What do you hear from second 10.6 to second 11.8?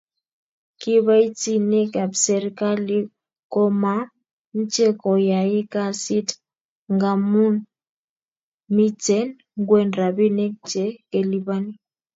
che kelipani